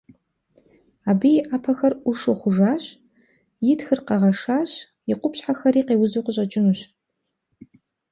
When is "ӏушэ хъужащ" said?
2.03-2.83